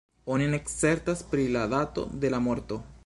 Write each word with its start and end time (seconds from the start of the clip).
Oni 0.35 0.45
ne 0.53 0.59
certas 0.71 1.21
pri 1.33 1.45
la 1.57 1.67
dato 1.75 2.07
de 2.25 2.33
la 2.37 2.41
morto. 2.47 2.81